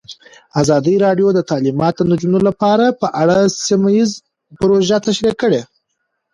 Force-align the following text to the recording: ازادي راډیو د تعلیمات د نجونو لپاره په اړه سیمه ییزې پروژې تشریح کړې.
ازادي 0.61 0.95
راډیو 1.05 1.27
د 1.33 1.39
تعلیمات 1.49 1.93
د 1.97 2.01
نجونو 2.11 2.39
لپاره 2.49 2.85
په 3.01 3.07
اړه 3.21 3.37
سیمه 3.65 3.89
ییزې 3.95 4.17
پروژې 4.59 4.97
تشریح 5.07 5.35
کړې. 5.41 5.61